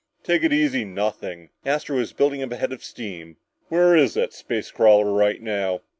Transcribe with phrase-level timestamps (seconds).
[0.23, 3.37] "Take it easy, nothing!" Astro was building up a big head of steam.
[3.69, 5.81] "Where is that space crawler right now?"